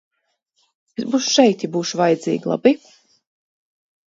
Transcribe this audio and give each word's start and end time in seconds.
Es 1.03 1.07
būšu 1.15 1.29
šeit, 1.33 1.67
ja 1.67 1.71
būšu 1.75 2.01
vajadzīga, 2.01 2.51
labi? 2.55 2.75